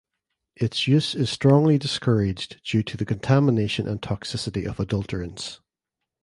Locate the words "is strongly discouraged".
1.13-2.59